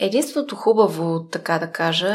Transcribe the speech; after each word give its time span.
Единственото 0.00 0.56
хубаво, 0.56 1.28
така 1.32 1.58
да 1.58 1.72
кажа, 1.72 2.14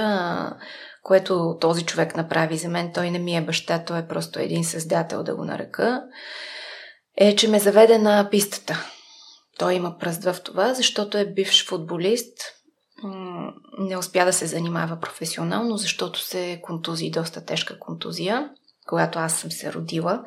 което 1.04 1.58
този 1.62 1.86
човек 1.86 2.16
направи 2.16 2.58
за 2.58 2.70
мен, 2.70 2.92
той 2.94 3.12
не 3.12 3.20
ми 3.20 3.38
е 3.38 3.42
баща, 3.42 3.84
той 3.84 4.00
е 4.00 4.08
просто 4.08 4.40
един 4.40 4.64
създател, 4.64 5.24
да 5.24 5.36
го 5.36 5.46
нарека, 5.46 6.04
е, 7.18 7.36
че 7.36 7.48
ме 7.48 7.60
заведе 7.60 7.98
на 7.98 8.28
пистата. 8.32 8.86
Той 9.58 9.74
има 9.74 9.98
пръст 10.00 10.24
в 10.24 10.36
това, 10.44 10.74
защото 10.74 11.18
е 11.18 11.26
бивш 11.26 11.68
футболист, 11.68 12.38
не 13.80 13.98
успя 13.98 14.26
да 14.26 14.34
се 14.34 14.46
занимава 14.46 15.00
професионално, 15.00 15.78
защото 15.78 16.20
се 16.20 16.60
контузи, 16.64 17.12
доста 17.12 17.46
тежка 17.46 17.80
контузия, 17.80 18.50
когато 18.88 19.20
аз 19.20 19.40
съм 19.40 19.52
се 19.52 19.74
родила. 19.74 20.24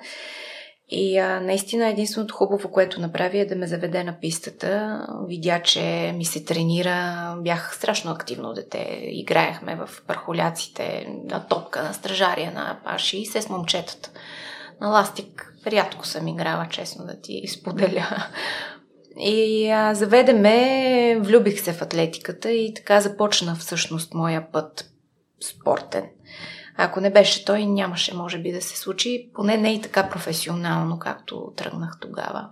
И 0.91 1.19
а, 1.19 1.41
наистина 1.41 1.89
единственото 1.89 2.35
хубаво, 2.35 2.71
което 2.71 3.01
направи 3.01 3.39
е 3.39 3.47
да 3.47 3.57
ме 3.57 3.67
заведе 3.67 4.05
на 4.05 4.21
пистата. 4.21 5.01
Видя, 5.27 5.63
че 5.63 6.13
ми 6.17 6.25
се 6.25 6.45
тренира. 6.45 7.37
Бях 7.41 7.77
страшно 7.77 8.11
активно 8.11 8.53
дете. 8.53 9.01
Играехме 9.03 9.77
в 9.77 10.03
пархоляците, 10.07 11.07
на 11.25 11.47
топка, 11.47 11.83
на 11.83 11.93
стражария, 11.93 12.53
на 12.53 12.79
паши 12.85 13.19
и 13.19 13.27
се 13.27 13.43
с 13.43 13.49
момчетата. 13.49 14.11
На 14.81 14.89
ластик 14.89 15.55
рядко 15.67 16.07
съм 16.07 16.29
играла, 16.29 16.67
честно 16.71 17.07
да 17.07 17.21
ти 17.21 17.49
споделя. 17.49 18.27
И 19.21 19.71
а, 19.71 19.95
заведе 19.95 20.33
ме, 20.33 21.19
влюбих 21.21 21.61
се 21.61 21.73
в 21.73 21.83
атлетиката 21.83 22.51
и 22.53 22.75
така 22.75 23.01
започна 23.01 23.55
всъщност 23.55 24.15
моя 24.15 24.53
път 24.53 24.91
спортен. 25.41 26.05
Ако 26.77 27.01
не 27.01 27.11
беше 27.11 27.45
той, 27.45 27.67
нямаше, 27.67 28.15
може 28.15 28.39
би, 28.39 28.53
да 28.53 28.63
се 28.63 28.77
случи, 28.77 29.31
поне 29.35 29.57
не 29.57 29.75
и 29.75 29.81
така 29.81 30.09
професионално, 30.09 30.99
както 30.99 31.53
тръгнах 31.57 31.99
тогава. 32.01 32.49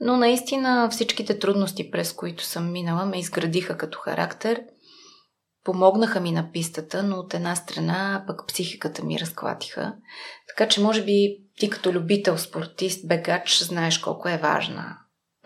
Но 0.00 0.16
наистина 0.16 0.88
всичките 0.90 1.38
трудности, 1.38 1.90
през 1.90 2.12
които 2.12 2.44
съм 2.44 2.72
минала, 2.72 3.06
ме 3.06 3.18
изградиха 3.18 3.76
като 3.76 3.98
характер, 3.98 4.62
помогнаха 5.64 6.20
ми 6.20 6.32
на 6.32 6.52
пистата, 6.52 7.02
но 7.02 7.16
от 7.16 7.34
една 7.34 7.56
страна 7.56 8.24
пък 8.26 8.46
психиката 8.48 9.04
ми 9.04 9.20
разклатиха. 9.20 9.94
Така 10.48 10.68
че, 10.68 10.80
може 10.80 11.04
би, 11.04 11.36
ти 11.58 11.70
като 11.70 11.92
любител, 11.92 12.38
спортист, 12.38 13.08
бегач, 13.08 13.62
знаеш 13.62 13.98
колко 13.98 14.28
е 14.28 14.38
важна 14.38 14.96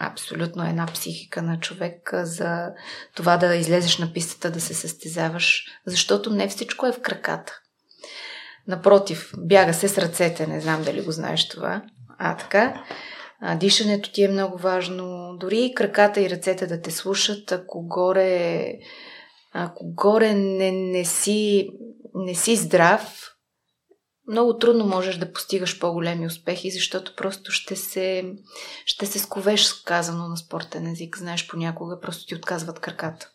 абсолютно 0.01 0.69
една 0.69 0.87
психика 0.87 1.43
на 1.43 1.61
човек 1.61 2.11
за 2.15 2.69
това 3.15 3.37
да 3.37 3.55
излезеш 3.55 3.99
на 3.99 4.13
пистата, 4.13 4.51
да 4.51 4.61
се 4.61 4.75
състезаваш, 4.75 5.65
защото 5.87 6.31
не 6.31 6.49
всичко 6.49 6.87
е 6.87 6.93
в 6.93 7.01
краката. 7.01 7.53
Напротив, 8.69 9.33
бяга 9.39 9.75
се 9.75 9.89
с 9.89 9.99
ръцете, 9.99 10.47
не 10.47 10.61
знам 10.61 10.83
дали 10.83 11.03
го 11.03 11.13
знаеш 11.13 11.49
това. 11.49 11.83
А 12.19 12.37
така, 12.37 12.85
дишането 13.57 14.13
ти 14.13 14.23
е 14.23 14.29
много 14.29 14.59
важно. 14.59 15.37
Дори 15.41 15.65
и 15.65 15.75
краката 15.75 16.21
и 16.21 16.31
ръцете 16.31 16.67
да 16.67 16.81
те 16.81 16.91
слушат, 16.91 17.53
ако 17.53 17.87
горе, 17.87 18.73
ако 19.53 19.95
горе 19.95 20.35
не, 20.35 20.71
не, 20.71 21.05
си, 21.05 21.71
не 22.15 22.35
си 22.35 22.57
здрав, 22.57 23.31
много 24.31 24.59
трудно 24.59 24.87
можеш 24.87 25.17
да 25.17 25.33
постигаш 25.33 25.79
по-големи 25.79 26.27
успехи, 26.27 26.71
защото 26.71 27.17
просто 27.17 27.53
ще 27.53 27.77
се, 27.77 28.33
ще 28.87 29.07
се 29.07 29.19
сковеш, 29.19 29.73
казано 29.73 30.29
на 30.29 30.37
спортен 30.37 30.87
език. 30.87 31.19
Знаеш, 31.19 31.49
понякога 31.49 32.01
просто 32.01 32.27
ти 32.27 32.35
отказват 32.35 32.81
краката. 32.81 33.31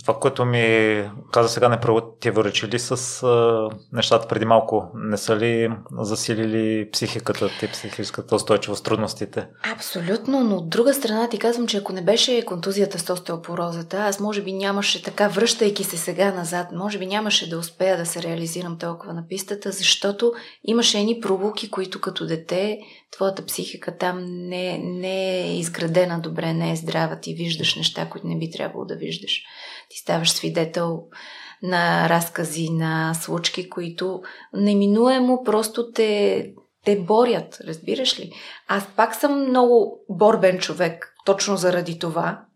Това, 0.00 0.18
което 0.18 0.44
ми 0.44 1.04
каза 1.32 1.48
сега, 1.48 1.68
не 1.68 1.80
противоречи 1.80 2.68
ли 2.68 2.78
с 2.78 3.22
а, 3.22 3.68
нещата 3.92 4.28
преди 4.28 4.44
малко? 4.44 4.90
Не 4.94 5.16
са 5.16 5.36
ли 5.36 5.70
засилили 5.98 6.90
психиката 6.90 7.50
ти, 7.60 7.68
психическата 7.68 8.36
устойчивост, 8.36 8.84
трудностите? 8.84 9.46
Абсолютно, 9.74 10.44
но 10.44 10.56
от 10.56 10.68
друга 10.68 10.94
страна 10.94 11.28
ти 11.28 11.38
казвам, 11.38 11.66
че 11.66 11.76
ако 11.76 11.92
не 11.92 12.02
беше 12.02 12.44
контузията 12.44 12.98
с 12.98 13.12
остеопорозата, 13.12 13.96
аз 13.96 14.20
може 14.20 14.42
би 14.42 14.52
нямаше 14.52 15.02
така, 15.02 15.28
връщайки 15.28 15.84
се 15.84 15.96
сега 15.96 16.32
назад, 16.32 16.66
може 16.72 16.98
би 16.98 17.06
нямаше 17.06 17.50
да 17.50 17.58
успея 17.58 17.96
да 17.96 18.06
се 18.06 18.22
реализирам 18.22 18.78
толкова 18.78 19.12
на 19.12 19.28
пистата, 19.28 19.72
защото 19.72 20.32
имаше 20.64 20.98
едни 20.98 21.20
пробуки, 21.20 21.70
които 21.70 22.00
като 22.00 22.26
дете 22.26 22.78
твоята 23.16 23.46
психика 23.46 23.98
там 23.98 24.24
не, 24.24 24.78
не 24.78 25.40
е 25.40 25.58
изградена 25.58 26.20
добре, 26.20 26.52
не 26.52 26.72
е 26.72 26.76
здрава, 26.76 27.20
ти 27.20 27.34
виждаш 27.34 27.76
неща, 27.76 28.08
които 28.08 28.26
не 28.26 28.38
би 28.38 28.50
трябвало 28.50 28.84
да 28.84 28.96
виждаш 28.96 29.42
ти 29.88 29.98
ставаш 29.98 30.30
свидетел 30.30 31.02
на 31.62 32.08
разкази, 32.08 32.70
на 32.70 33.14
случки, 33.14 33.70
които 33.70 34.22
неминуемо 34.52 35.42
просто 35.44 35.92
те, 35.92 36.46
те 36.84 36.96
борят, 36.96 37.58
разбираш 37.66 38.20
ли? 38.20 38.32
Аз 38.68 38.86
пак 38.96 39.14
съм 39.14 39.48
много 39.48 40.00
борбен 40.08 40.58
човек, 40.58 41.14
точно 41.24 41.56
заради 41.56 41.98
това, 41.98 42.46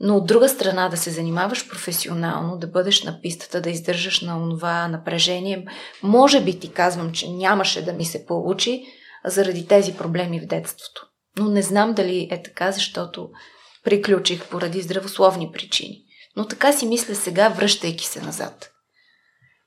но 0.00 0.16
от 0.16 0.26
друга 0.26 0.48
страна 0.48 0.88
да 0.88 0.96
се 0.96 1.10
занимаваш 1.10 1.68
професионално, 1.68 2.58
да 2.58 2.66
бъдеш 2.66 3.04
на 3.04 3.20
пистата, 3.20 3.60
да 3.60 3.70
издържаш 3.70 4.20
на 4.20 4.48
това 4.50 4.88
напрежение, 4.88 5.66
може 6.02 6.44
би 6.44 6.58
ти 6.58 6.72
казвам, 6.72 7.12
че 7.12 7.30
нямаше 7.30 7.84
да 7.84 7.92
ми 7.92 8.04
се 8.04 8.26
получи 8.26 8.84
заради 9.24 9.66
тези 9.66 9.96
проблеми 9.96 10.40
в 10.40 10.46
детството. 10.46 11.06
Но 11.38 11.48
не 11.48 11.62
знам 11.62 11.92
дали 11.92 12.28
е 12.30 12.42
така, 12.42 12.72
защото 12.72 13.30
приключих 13.84 14.48
поради 14.48 14.82
здравословни 14.82 15.52
причини. 15.52 16.04
Но 16.40 16.46
така 16.46 16.72
си 16.72 16.86
мисля 16.86 17.14
сега, 17.14 17.48
връщайки 17.48 18.06
се 18.06 18.20
назад. 18.20 18.70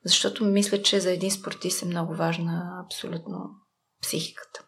Защото 0.06 0.45
мисля, 0.45 0.81
че 0.81 1.00
за 1.00 1.11
един 1.11 1.31
спортист 1.31 1.81
е 1.81 1.85
много 1.85 2.16
важна 2.16 2.84
абсолютно 2.85 3.50
психиката. 4.01 4.66